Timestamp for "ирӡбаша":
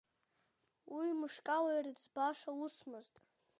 1.77-2.51